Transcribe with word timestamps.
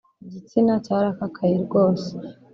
Igitsina 0.25 0.73
cyarakakaye 0.85 1.53
rwose 1.65 2.09